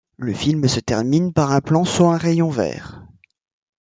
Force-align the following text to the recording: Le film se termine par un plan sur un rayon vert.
Le 0.17 0.33
film 0.33 0.67
se 0.67 0.79
termine 0.79 1.31
par 1.31 1.51
un 1.51 1.61
plan 1.61 1.85
sur 1.85 2.09
un 2.09 2.17
rayon 2.17 2.49
vert. 2.49 3.03